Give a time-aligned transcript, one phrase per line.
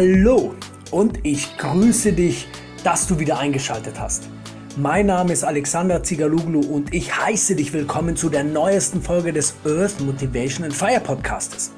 [0.00, 0.54] Hallo
[0.90, 2.48] und ich grüße dich,
[2.84, 4.30] dass du wieder eingeschaltet hast.
[4.78, 9.56] Mein Name ist Alexander Zigaluglu und ich heiße dich willkommen zu der neuesten Folge des
[9.66, 11.72] Earth Motivation and Fire Podcastes.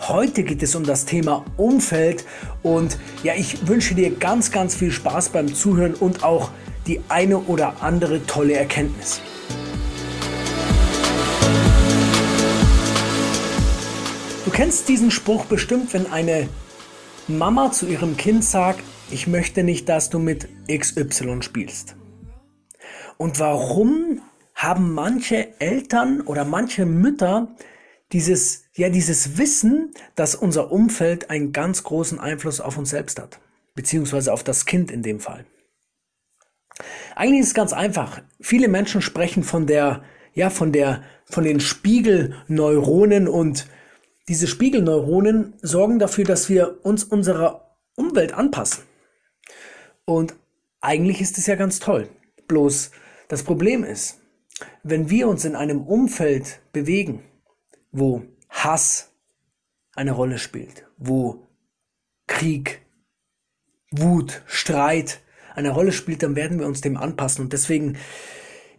[0.00, 2.26] Heute geht es um das Thema Umfeld
[2.62, 6.50] und ja, ich wünsche dir ganz, ganz viel Spaß beim Zuhören und auch
[6.86, 9.22] die eine oder andere tolle Erkenntnis.
[14.44, 16.46] Du kennst diesen Spruch bestimmt, wenn eine
[17.38, 21.96] Mama zu ihrem Kind sagt, ich möchte nicht, dass du mit XY spielst.
[23.18, 24.20] Und warum
[24.54, 27.48] haben manche Eltern oder manche Mütter
[28.12, 33.40] dieses, ja, dieses Wissen, dass unser Umfeld einen ganz großen Einfluss auf uns selbst hat,
[33.74, 35.44] beziehungsweise auf das Kind in dem Fall.
[37.14, 38.22] Eigentlich ist es ganz einfach.
[38.40, 40.02] Viele Menschen sprechen von der,
[40.34, 43.66] ja, von der, von den Spiegelneuronen und
[44.30, 48.84] diese Spiegelneuronen sorgen dafür, dass wir uns unserer Umwelt anpassen.
[50.04, 50.36] Und
[50.80, 52.08] eigentlich ist es ja ganz toll.
[52.46, 52.92] Bloß
[53.26, 54.20] das Problem ist,
[54.84, 57.24] wenn wir uns in einem Umfeld bewegen,
[57.90, 59.10] wo Hass
[59.96, 61.48] eine Rolle spielt, wo
[62.28, 62.82] Krieg,
[63.90, 65.22] Wut, Streit
[65.56, 67.42] eine Rolle spielt, dann werden wir uns dem anpassen.
[67.42, 67.98] Und deswegen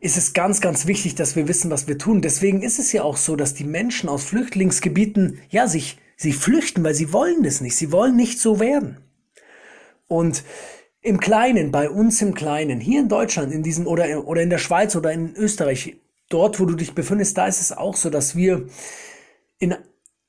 [0.02, 2.22] ist es ganz, ganz wichtig, dass wir wissen, was wir tun.
[2.22, 6.84] Deswegen ist es ja auch so, dass die Menschen aus Flüchtlingsgebieten, ja, sich, sie flüchten,
[6.84, 7.76] weil sie wollen das nicht.
[7.76, 8.98] Sie wollen nicht so werden.
[10.08, 10.44] Und
[11.02, 14.58] im Kleinen, bei uns im Kleinen, hier in Deutschland, in diesem, oder, oder in der
[14.58, 15.98] Schweiz oder in Österreich,
[16.30, 18.68] dort, wo du dich befindest, da ist es auch so, dass wir
[19.60, 19.76] in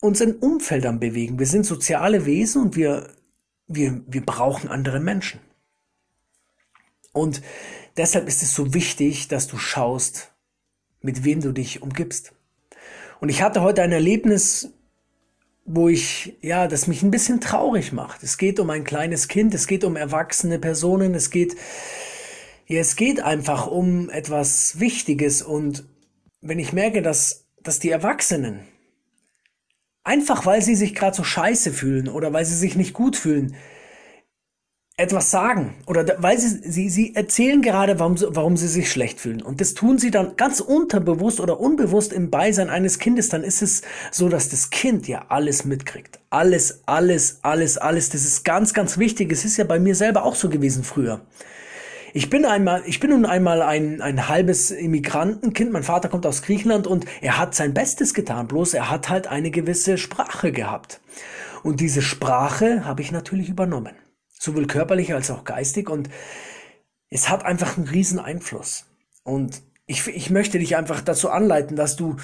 [0.03, 1.39] uns in Umfeldern bewegen.
[1.39, 3.09] Wir sind soziale Wesen und wir,
[3.69, 5.41] wir, wir brauchen andere Menschen.
[7.13, 7.41] Und
[7.97, 10.33] Deshalb ist es so wichtig, dass du schaust,
[11.03, 12.33] mit wem du dich umgibst.
[13.21, 14.71] Und ich hatte heute ein Erlebnis,
[15.65, 18.23] wo ich, ja, das mich ein bisschen traurig macht.
[18.23, 21.57] Es geht um ein kleines Kind, es geht um erwachsene Personen, es geht,
[22.67, 25.43] ja, es geht einfach um etwas Wichtiges.
[25.43, 25.85] Und
[26.41, 28.67] wenn ich merke, dass, dass die Erwachsenen,
[30.03, 33.55] einfach weil sie sich gerade so scheiße fühlen oder weil sie sich nicht gut fühlen,
[34.99, 39.41] etwas sagen oder weil sie, sie, sie erzählen gerade, warum, warum sie sich schlecht fühlen.
[39.41, 43.31] Und das tun sie dann ganz unterbewusst oder unbewusst im Beisein eines Kindes.
[43.31, 46.19] Dann ist es so, dass das Kind ja alles mitkriegt.
[46.29, 48.11] Alles, alles, alles, alles.
[48.11, 49.33] Das ist ganz, ganz wichtig.
[49.33, 51.23] Es ist ja bei mir selber auch so gewesen früher.
[52.13, 55.73] Ich bin einmal, ich bin nun einmal ein, ein halbes Immigrantenkind.
[55.73, 58.47] Mein Vater kommt aus Griechenland und er hat sein Bestes getan.
[58.47, 61.01] Bloß er hat halt eine gewisse Sprache gehabt.
[61.63, 63.95] Und diese Sprache habe ich natürlich übernommen
[64.43, 66.09] sowohl körperlich als auch geistig und
[67.11, 68.87] es hat einfach einen riesen Einfluss.
[69.23, 72.17] Und ich, ich möchte dich einfach dazu anleiten, dass du,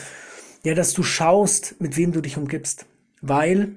[0.64, 2.86] ja, dass du schaust, mit wem du dich umgibst,
[3.20, 3.76] weil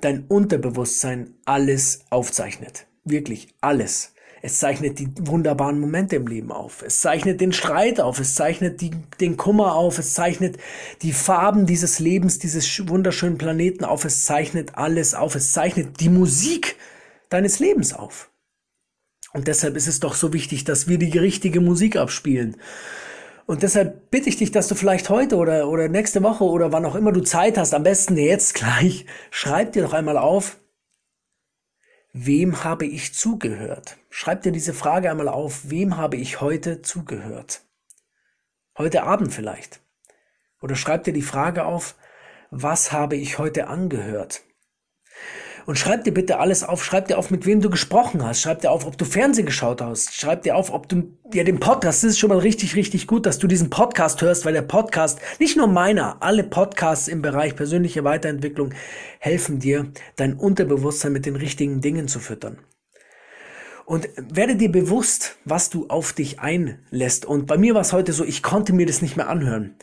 [0.00, 2.86] dein Unterbewusstsein alles aufzeichnet.
[3.04, 4.14] Wirklich alles.
[4.40, 6.82] Es zeichnet die wunderbaren Momente im Leben auf.
[6.82, 8.20] Es zeichnet den Streit auf.
[8.20, 9.98] Es zeichnet die, den Kummer auf.
[9.98, 10.56] Es zeichnet
[11.02, 14.04] die Farben dieses Lebens, dieses wunderschönen Planeten auf.
[14.04, 15.34] Es zeichnet alles auf.
[15.34, 16.76] Es zeichnet die Musik
[17.28, 18.30] deines Lebens auf.
[19.32, 22.56] Und deshalb ist es doch so wichtig, dass wir die richtige Musik abspielen.
[23.46, 26.84] Und deshalb bitte ich dich, dass du vielleicht heute oder, oder nächste Woche oder wann
[26.84, 30.58] auch immer du Zeit hast, am besten jetzt gleich, schreib dir doch einmal auf,
[32.12, 33.98] wem habe ich zugehört?
[34.10, 37.62] Schreib dir diese Frage einmal auf, wem habe ich heute zugehört?
[38.78, 39.80] Heute Abend vielleicht.
[40.60, 41.94] Oder schreib dir die Frage auf,
[42.50, 44.42] was habe ich heute angehört?
[45.66, 46.84] Und schreib dir bitte alles auf.
[46.84, 48.40] Schreib dir auf, mit wem du gesprochen hast.
[48.40, 50.14] Schreib dir auf, ob du Fernsehen geschaut hast.
[50.14, 53.26] Schreib dir auf, ob du, ja, den Podcast, das ist schon mal richtig, richtig gut,
[53.26, 57.56] dass du diesen Podcast hörst, weil der Podcast, nicht nur meiner, alle Podcasts im Bereich
[57.56, 58.74] persönliche Weiterentwicklung
[59.18, 62.58] helfen dir, dein Unterbewusstsein mit den richtigen Dingen zu füttern.
[63.84, 67.26] Und werde dir bewusst, was du auf dich einlässt.
[67.26, 69.74] Und bei mir war es heute so, ich konnte mir das nicht mehr anhören.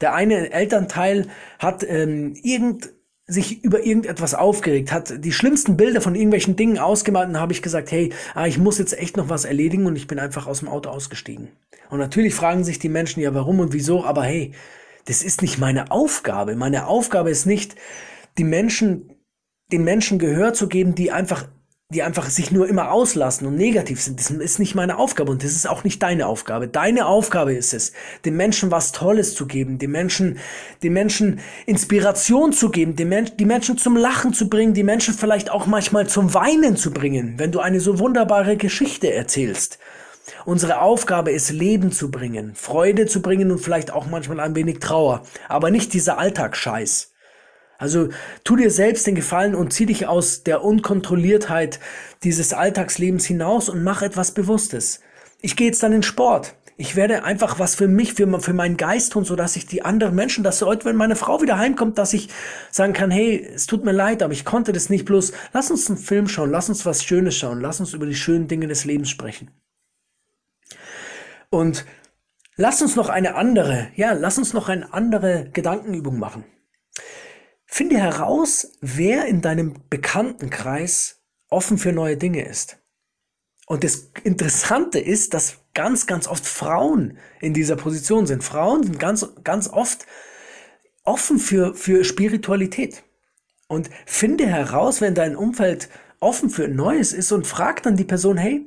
[0.00, 1.28] Der eine Elternteil
[1.58, 2.95] hat ähm, irgend
[3.26, 7.60] sich über irgendetwas aufgeregt, hat die schlimmsten Bilder von irgendwelchen Dingen ausgemalt und habe ich
[7.60, 10.60] gesagt, hey, ah, ich muss jetzt echt noch was erledigen und ich bin einfach aus
[10.60, 11.48] dem Auto ausgestiegen.
[11.90, 14.52] Und natürlich fragen sich die Menschen ja, warum und wieso, aber hey,
[15.06, 16.54] das ist nicht meine Aufgabe.
[16.54, 17.74] Meine Aufgabe ist nicht,
[18.38, 19.12] die Menschen,
[19.72, 21.48] den Menschen Gehör zu geben, die einfach
[21.94, 24.18] die einfach sich nur immer auslassen und negativ sind.
[24.18, 26.66] Das ist nicht meine Aufgabe und das ist auch nicht deine Aufgabe.
[26.66, 27.92] Deine Aufgabe ist es,
[28.24, 30.38] den Menschen was Tolles zu geben, den Menschen,
[30.82, 35.14] den Menschen Inspiration zu geben, den Men die Menschen zum Lachen zu bringen, die Menschen
[35.14, 39.78] vielleicht auch manchmal zum Weinen zu bringen, wenn du eine so wunderbare Geschichte erzählst.
[40.44, 44.80] Unsere Aufgabe ist, Leben zu bringen, Freude zu bringen und vielleicht auch manchmal ein wenig
[44.80, 47.12] Trauer, aber nicht dieser Alltagsscheiß.
[47.78, 48.08] Also
[48.44, 51.80] tu dir selbst den Gefallen und zieh dich aus der Unkontrolliertheit
[52.24, 55.00] dieses Alltagslebens hinaus und mach etwas Bewusstes.
[55.42, 56.56] Ich gehe jetzt dann in Sport.
[56.78, 59.82] Ich werde einfach was für mich, für, für meinen Geist tun, so dass ich die
[59.82, 62.28] anderen Menschen, dass heute, wenn meine Frau wieder heimkommt, dass ich
[62.70, 65.32] sagen kann, hey, es tut mir leid, aber ich konnte das nicht bloß.
[65.54, 68.46] Lass uns einen Film schauen, lass uns was Schönes schauen, lass uns über die schönen
[68.46, 69.50] Dinge des Lebens sprechen.
[71.48, 71.86] Und
[72.56, 76.44] lass uns noch eine andere, ja, lass uns noch eine andere Gedankenübung machen.
[77.66, 82.78] Finde heraus, wer in deinem Bekanntenkreis offen für neue Dinge ist.
[83.66, 88.44] Und das Interessante ist, dass ganz, ganz oft Frauen in dieser Position sind.
[88.44, 90.06] Frauen sind ganz, ganz oft
[91.02, 93.02] offen für, für Spiritualität.
[93.68, 95.88] Und finde heraus, wenn dein Umfeld
[96.20, 98.64] offen für Neues ist und frag dann die Person, hey,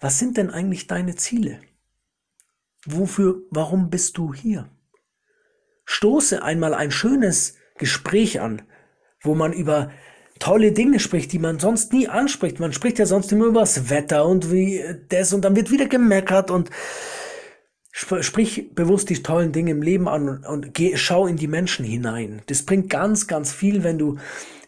[0.00, 1.60] was sind denn eigentlich deine Ziele?
[2.84, 4.70] Wofür, warum bist du hier?
[5.84, 8.62] Stoße einmal ein schönes Gespräch an,
[9.22, 9.90] wo man über
[10.38, 12.60] tolle Dinge spricht, die man sonst nie anspricht.
[12.60, 15.86] Man spricht ja sonst immer über das Wetter und wie das und dann wird wieder
[15.86, 16.70] gemeckert und
[17.92, 21.84] sprich bewusst die tollen Dinge im Leben an und, und geh, schau in die Menschen
[21.84, 22.42] hinein.
[22.46, 24.18] Das bringt ganz, ganz viel, wenn du,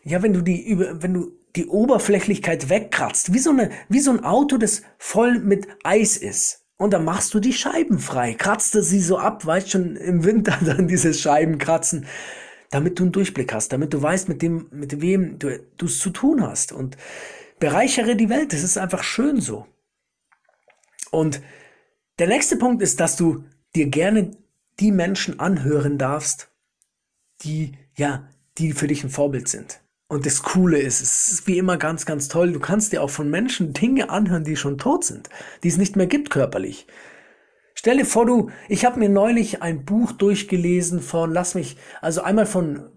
[0.03, 4.25] ja, wenn du die, wenn du die Oberflächlichkeit wegkratzt, wie so eine, wie so ein
[4.25, 6.65] Auto, das voll mit Eis ist.
[6.77, 10.59] Und dann machst du die Scheiben frei, kratzt sie so ab, weißt schon im Winter
[10.65, 12.07] dann dieses Scheiben kratzen
[12.73, 16.11] damit du einen Durchblick hast, damit du weißt, mit dem, mit wem du es zu
[16.11, 16.73] tun hast.
[16.73, 16.97] Und
[17.61, 18.53] bereichere die Welt.
[18.53, 19.67] Das ist einfach schön so.
[21.13, 21.41] Und
[22.19, 23.45] der nächste Punkt ist, dass du
[23.77, 24.33] dir gerne
[24.81, 26.51] die Menschen anhören darfst,
[27.43, 28.29] die, ja,
[28.59, 29.81] die für dich ein Vorbild sind.
[30.09, 32.53] Und das Coole ist, es ist wie immer ganz, ganz toll.
[32.53, 35.29] Du kannst dir auch von Menschen Dinge anhören, die schon tot sind,
[35.63, 36.87] die es nicht mehr gibt körperlich.
[37.75, 42.23] Stell dir vor, du, ich habe mir neulich ein Buch durchgelesen von, lass mich, also
[42.23, 42.91] einmal von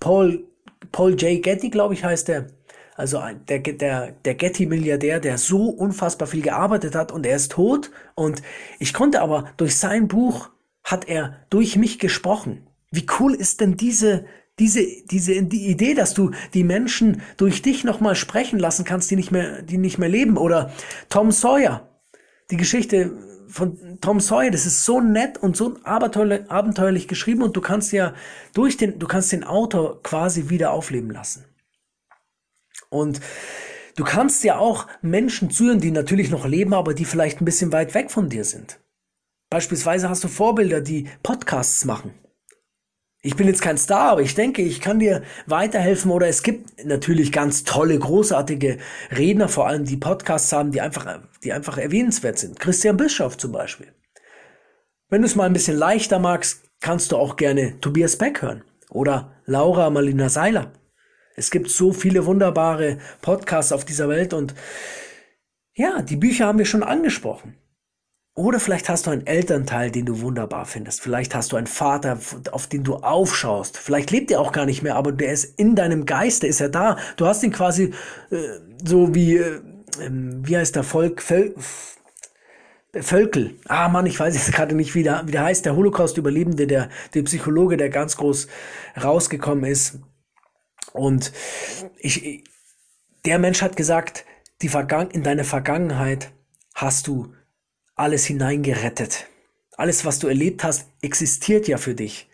[0.00, 0.44] Paul,
[0.92, 1.42] Paul J.
[1.42, 2.48] Getty, glaube ich, heißt der.
[2.96, 7.90] Also der, der, der Getty-Milliardär, der so unfassbar viel gearbeitet hat und er ist tot.
[8.14, 8.42] Und
[8.78, 10.48] ich konnte aber durch sein Buch
[10.82, 12.66] hat er durch mich gesprochen.
[12.90, 14.24] Wie cool ist denn diese,
[14.58, 14.80] diese,
[15.10, 19.30] diese die Idee, dass du die Menschen durch dich nochmal sprechen lassen kannst, die nicht
[19.30, 20.38] mehr, die nicht mehr leben?
[20.38, 20.72] Oder
[21.10, 21.95] Tom Sawyer.
[22.50, 23.12] Die Geschichte
[23.48, 28.14] von Tom Sawyer, das ist so nett und so abenteuerlich, geschrieben und du kannst ja
[28.54, 31.44] durch den, du kannst den Autor quasi wieder aufleben lassen.
[32.88, 33.20] Und
[33.96, 37.72] du kannst ja auch Menschen zuhören, die natürlich noch leben, aber die vielleicht ein bisschen
[37.72, 38.80] weit weg von dir sind.
[39.50, 42.14] Beispielsweise hast du Vorbilder, die Podcasts machen.
[43.26, 46.84] Ich bin jetzt kein Star, aber ich denke, ich kann dir weiterhelfen oder es gibt
[46.84, 48.78] natürlich ganz tolle, großartige
[49.10, 52.60] Redner, vor allem die Podcasts haben, die einfach, die einfach erwähnenswert sind.
[52.60, 53.88] Christian Bischoff zum Beispiel.
[55.08, 58.62] Wenn du es mal ein bisschen leichter magst, kannst du auch gerne Tobias Beck hören
[58.90, 60.72] oder Laura Marlina Seiler.
[61.34, 64.54] Es gibt so viele wunderbare Podcasts auf dieser Welt und
[65.74, 67.56] ja, die Bücher haben wir schon angesprochen.
[68.38, 71.00] Oder vielleicht hast du einen Elternteil, den du wunderbar findest.
[71.00, 72.18] Vielleicht hast du einen Vater,
[72.52, 73.78] auf den du aufschaust.
[73.78, 76.60] Vielleicht lebt er auch gar nicht mehr, aber der ist in deinem Geist, der ist
[76.60, 76.98] ja da.
[77.16, 77.94] Du hast ihn quasi
[78.30, 78.36] äh,
[78.84, 79.62] so wie, äh,
[80.10, 81.54] wie heißt der Volk, Völ
[82.92, 83.58] Völkel.
[83.66, 85.64] Ah Mann, ich weiß jetzt gerade nicht, wie der, wie der heißt.
[85.64, 88.48] Der Holocaust-Überlebende, der, der Psychologe, der ganz groß
[89.02, 89.98] rausgekommen ist.
[90.92, 91.32] Und
[91.98, 92.44] ich,
[93.24, 94.26] der Mensch hat gesagt,
[94.60, 96.32] die Vergangen in deine Vergangenheit
[96.74, 97.32] hast du
[97.96, 99.26] alles hineingerettet.
[99.76, 102.28] Alles, was du erlebt hast, existiert ja für dich.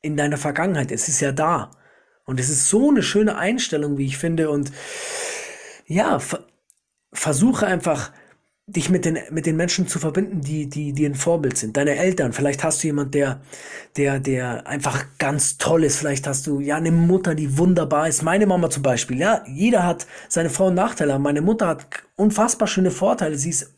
[0.00, 0.90] In deiner Vergangenheit.
[0.90, 1.70] Es ist ja da.
[2.24, 4.50] Und es ist so eine schöne Einstellung, wie ich finde.
[4.50, 4.72] Und
[5.86, 6.18] ja,
[7.12, 8.12] versuche einfach,
[8.66, 11.76] dich mit den, mit den Menschen zu verbinden, die, die, die ein Vorbild sind.
[11.76, 13.40] Deine Eltern, vielleicht hast du jemand, der,
[13.96, 15.98] der, der einfach ganz toll ist.
[15.98, 18.22] Vielleicht hast du, ja, eine Mutter, die wunderbar ist.
[18.22, 19.44] Meine Mama zum Beispiel, ja.
[19.46, 21.18] Jeder hat seine Vor- und Nachteile.
[21.18, 23.36] Meine Mutter hat unfassbar schöne Vorteile.
[23.36, 23.74] Sie ist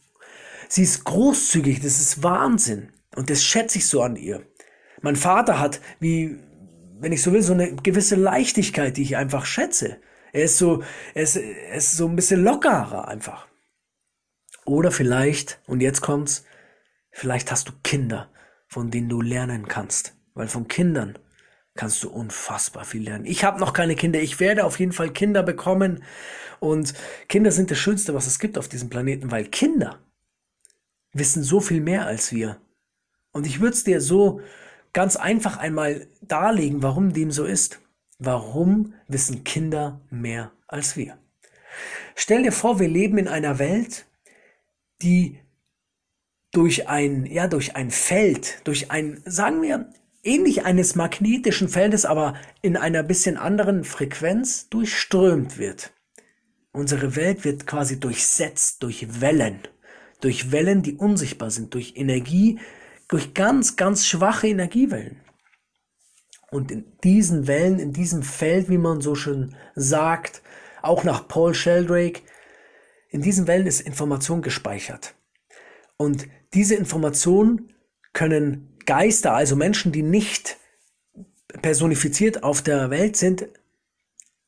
[0.69, 2.93] Sie ist großzügig, das ist Wahnsinn.
[3.17, 4.47] Und das schätze ich so an ihr.
[5.03, 6.39] Mein Vater hat, wie,
[6.99, 9.99] wenn ich so will, so eine gewisse Leichtigkeit, die ich einfach schätze.
[10.33, 10.83] Er ist so,
[11.15, 13.47] er ist, er ist so ein bisschen lockerer einfach.
[14.65, 16.45] Oder vielleicht, und jetzt kommt's,
[17.11, 18.31] vielleicht hast du Kinder,
[18.67, 20.17] von denen du lernen kannst.
[20.35, 21.19] Weil von Kindern
[21.75, 23.27] kannst du unfassbar viel lernen.
[23.27, 26.03] Ich habe noch keine Kinder, ich werde auf jeden Fall Kinder bekommen.
[26.61, 26.95] Und
[27.29, 29.99] Kinder sind das Schönste, was es gibt auf diesem Planeten, weil Kinder
[31.15, 32.61] wissen so viel mehr als wir.
[33.33, 34.41] Und ich würde es dir so
[34.93, 37.81] ganz einfach einmal darlegen, warum dem so ist.
[38.19, 41.19] Warum wissen Kinder mehr als wir?
[42.15, 44.07] Stell dir vor, wir leben in einer Welt,
[45.03, 45.41] die
[46.53, 49.91] durch ein, ja, durch ein Feld, durch ein, sagen wir,
[50.23, 55.93] ähnlich eines magnetischen Feldes, aber in einer bisschen anderen Frequenz durchströmt wird.
[56.73, 59.61] Unsere Welt wird quasi durchsetzt durch Wellen,
[60.25, 62.59] durch Wellen, die unsichtbar sind, durch Energie,
[63.09, 65.21] durch ganz, ganz schwache Energiewellen.
[66.51, 70.43] Und in diesen Wellen, in diesem Feld, wie man so schön sagt,
[70.83, 72.23] auch nach Paul Sheldrake,
[73.11, 75.15] in diesen Wellen ist Information gespeichert.
[75.97, 77.73] Und diese Information
[78.13, 80.57] können Geister, also Menschen, die nicht
[81.63, 83.49] personifiziert auf der Welt sind,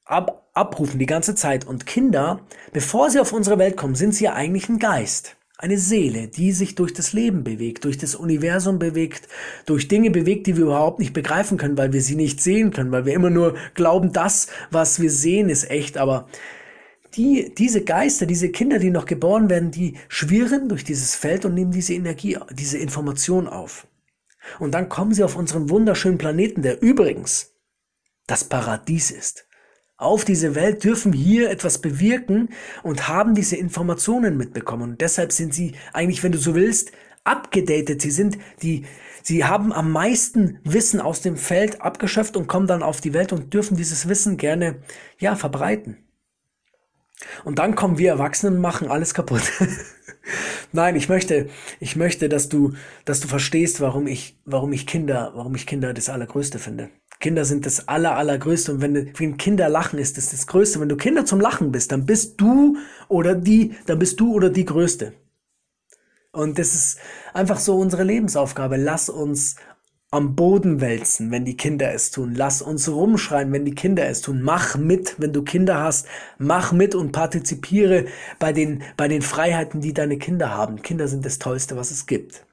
[0.05, 1.67] ab, abrufen die ganze Zeit.
[1.67, 2.41] Und Kinder,
[2.73, 5.37] bevor sie auf unsere Welt kommen, sind sie ja eigentlich ein Geist.
[5.59, 9.27] Eine Seele, die sich durch das Leben bewegt, durch das Universum bewegt,
[9.65, 12.93] durch Dinge bewegt, die wir überhaupt nicht begreifen können, weil wir sie nicht sehen können,
[12.93, 15.97] weil wir immer nur glauben, das, was wir sehen, ist echt.
[15.97, 16.29] Aber
[17.15, 21.55] die, diese Geister, diese Kinder, die noch geboren werden, die schwirren durch dieses Feld und
[21.55, 23.87] nehmen diese Energie, diese Information auf.
[24.59, 27.55] Und dann kommen sie auf unseren wunderschönen Planeten, der übrigens
[28.27, 29.46] das Paradies ist.
[29.99, 32.51] Auf diese Welt dürfen hier etwas bewirken
[32.83, 34.91] und haben diese Informationen mitbekommen.
[34.91, 36.93] Und deshalb sind sie eigentlich, wenn du so willst,
[37.25, 38.03] abgedatet.
[38.03, 38.85] Sie sind die,
[39.23, 43.33] sie haben am meisten Wissen aus dem Feld abgeschöpft und kommen dann auf die Welt
[43.33, 44.83] und dürfen dieses Wissen gerne,
[45.19, 45.97] ja, verbreiten.
[47.45, 49.51] Und dann kommen wir Erwachsenen und machen alles kaputt.
[50.73, 51.49] Nein, ich möchte,
[51.81, 52.75] ich möchte, dass du,
[53.07, 56.91] dass du verstehst, warum ich, warum ich Kinder, warum ich Kinder das Allergrößte finde.
[57.21, 58.73] Kinder sind das Aller, Allergrößte.
[58.73, 60.81] Und wenn, wenn Kinder lachen, ist das das Größte.
[60.81, 62.77] Wenn du Kinder zum Lachen bist, dann bist du
[63.09, 65.13] oder die, dann bist du oder die Größte.
[66.33, 66.99] Und das ist
[67.33, 68.77] einfach so unsere Lebensaufgabe.
[68.77, 69.57] Lass uns
[70.11, 72.35] am Boden wälzen, wenn die Kinder es tun.
[72.35, 74.43] Lass uns rumschreien, wenn die Kinder es tun.
[74.43, 76.07] Mach mit, wenn du Kinder hast.
[76.39, 78.07] Mach mit und partizipiere
[78.39, 80.83] bei den, bei den Freiheiten, die deine Kinder haben.
[80.83, 82.47] Kinder sind das Tollste, was es gibt.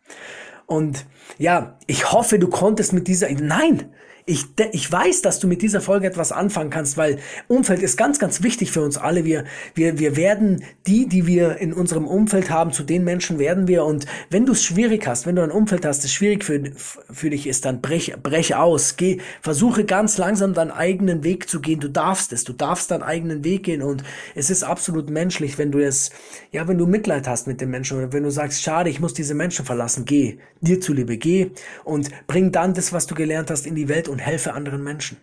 [0.66, 1.06] Und
[1.38, 3.94] ja, ich hoffe, du konntest mit dieser, nein,
[4.26, 8.20] ich, ich weiß, dass du mit dieser Folge etwas anfangen kannst, weil Umfeld ist ganz,
[8.20, 9.26] ganz wichtig für uns alle.
[9.26, 9.44] Wir,
[9.76, 13.84] wir, wir werden die, die wir in unserem Umfeld haben, zu den Menschen werden wir.
[13.84, 17.30] Und wenn du es schwierig hast, wenn du ein Umfeld hast, das schwierig für, für
[17.30, 18.96] dich ist, dann brech, brech aus.
[18.96, 21.82] Geh, versuche ganz langsam deinen eigenen Weg zu gehen.
[21.82, 22.46] Du darfst es.
[22.46, 23.82] Du darfst deinen eigenen Weg gehen.
[23.82, 24.04] Und
[24.36, 26.12] es ist absolut menschlich, wenn du es,
[26.52, 29.14] ja, wenn du Mitleid hast mit den Menschen oder wenn du sagst, schade, ich muss
[29.14, 30.06] diese Menschen verlassen.
[30.06, 30.38] Geh.
[30.62, 31.18] Dir zuliebe.
[31.18, 31.52] Geh
[31.84, 35.18] und bring dann das, was du gelernt hast, in die Welt und helfe anderen Menschen.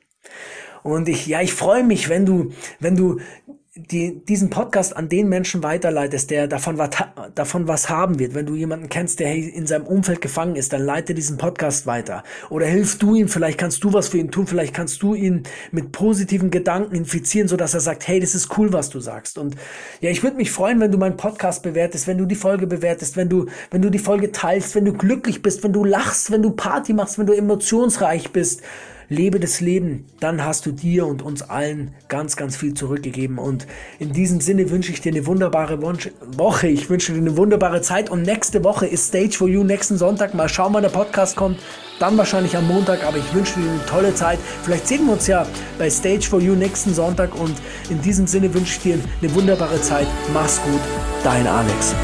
[0.83, 3.21] Und ich, ja, ich freue mich, wenn du, wenn du
[3.91, 6.91] die, diesen Podcast an den Menschen weiterleitest, der davon, was,
[7.35, 8.35] davon was haben wird.
[8.35, 12.23] Wenn du jemanden kennst, der in seinem Umfeld gefangen ist, dann leite diesen Podcast weiter.
[12.51, 15.45] Oder hilf du ihm, vielleicht kannst du was für ihn tun, vielleicht kannst du ihn
[15.73, 19.39] mit positiven Gedanken infizieren, sodass er sagt, hey, das ist cool, was du sagst.
[19.39, 19.57] Und
[20.01, 23.17] ja, ich würde mich freuen, wenn du meinen Podcast bewertest, wenn du die Folge bewertest,
[23.17, 26.43] wenn du, wenn du die Folge teilst, wenn du glücklich bist, wenn du lachst, wenn
[26.43, 28.63] du Party machst, wenn du emotionsreich bist
[29.11, 33.39] lebe das Leben, dann hast du dir und uns allen ganz, ganz viel zurückgegeben.
[33.39, 33.67] Und
[33.99, 36.69] in diesem Sinne wünsche ich dir eine wunderbare Woche.
[36.69, 38.09] Ich wünsche dir eine wunderbare Zeit.
[38.09, 40.33] Und nächste Woche ist Stage for You nächsten Sonntag.
[40.33, 41.59] Mal schauen, wann der Podcast kommt.
[41.99, 44.39] Dann wahrscheinlich am Montag, aber ich wünsche dir eine tolle Zeit.
[44.63, 45.45] Vielleicht sehen wir uns ja
[45.77, 47.35] bei Stage for You nächsten Sonntag.
[47.39, 47.57] Und
[47.91, 50.07] in diesem Sinne wünsche ich dir eine wunderbare Zeit.
[50.33, 50.81] Mach's gut,
[51.25, 51.95] dein Alex.